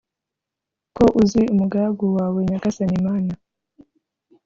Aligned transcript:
ko 0.95 1.05
uzi 1.21 1.41
umugaragu 1.53 2.05
wawe 2.15 2.39
Nyagasani 2.49 2.97
Mana. 3.05 3.33